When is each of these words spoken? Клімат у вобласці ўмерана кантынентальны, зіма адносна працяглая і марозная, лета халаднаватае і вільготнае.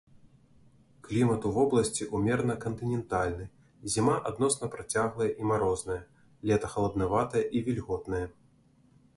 Клімат 1.07 1.41
у 1.49 1.51
вобласці 1.57 2.07
ўмерана 2.15 2.55
кантынентальны, 2.63 3.45
зіма 3.97 4.15
адносна 4.31 4.71
працяглая 4.77 5.29
і 5.43 5.53
марозная, 5.53 6.01
лета 6.53 6.67
халаднаватае 6.77 7.43
і 7.57 7.67
вільготнае. 7.69 8.25